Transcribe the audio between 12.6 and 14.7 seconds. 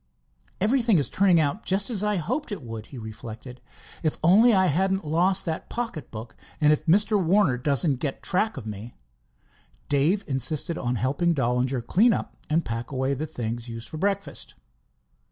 pack away the things used for breakfast.